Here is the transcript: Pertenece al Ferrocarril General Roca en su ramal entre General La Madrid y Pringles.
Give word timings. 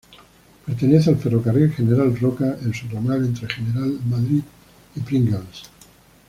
Pertenece 0.65 1.11
al 1.11 1.17
Ferrocarril 1.19 1.71
General 1.73 2.17
Roca 2.19 2.57
en 2.63 2.73
su 2.73 2.87
ramal 2.89 3.23
entre 3.23 3.47
General 3.47 3.97
La 3.99 4.17
Madrid 4.17 4.41
y 4.95 4.99
Pringles. 4.99 5.69